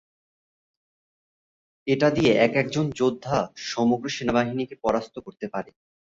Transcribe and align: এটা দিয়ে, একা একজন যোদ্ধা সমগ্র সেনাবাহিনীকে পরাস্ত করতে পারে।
এটা 1.87 2.07
দিয়ে, 2.09 2.31
একা 2.37 2.57
একজন 2.59 2.85
যোদ্ধা 2.99 3.37
সমগ্র 3.71 4.05
সেনাবাহিনীকে 4.09 4.75
পরাস্ত 4.83 5.15
করতে 5.25 5.45
পারে। 5.53 5.69